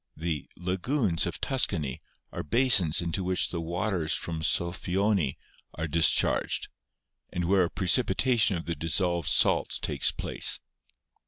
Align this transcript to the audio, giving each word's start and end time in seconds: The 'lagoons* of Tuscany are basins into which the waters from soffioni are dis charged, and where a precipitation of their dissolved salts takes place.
The 0.17 0.49
'lagoons* 0.57 1.27
of 1.27 1.39
Tuscany 1.39 2.01
are 2.31 2.41
basins 2.41 3.03
into 3.03 3.23
which 3.23 3.49
the 3.51 3.61
waters 3.61 4.15
from 4.15 4.41
soffioni 4.41 5.37
are 5.75 5.87
dis 5.87 6.09
charged, 6.09 6.69
and 7.31 7.45
where 7.45 7.65
a 7.65 7.69
precipitation 7.69 8.57
of 8.57 8.65
their 8.65 8.73
dissolved 8.73 9.29
salts 9.29 9.77
takes 9.77 10.11
place. 10.11 10.59